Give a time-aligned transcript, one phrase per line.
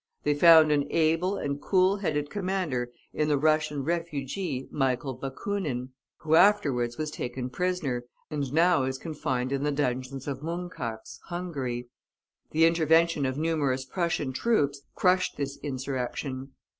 [0.23, 5.89] They found an able and cool headed commander in the Russian refugee Michael Bakunin,
[6.21, 11.87] who afterwards was taken prisoner, and now is confined in the dungeons of Munkacs, Hungary.
[12.49, 16.49] The intervention of numerous Prussian troops crushed this insurrection.